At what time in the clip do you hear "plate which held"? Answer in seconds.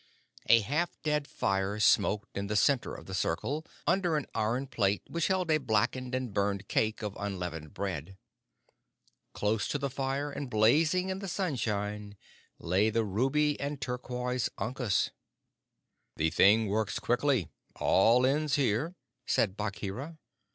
4.65-5.51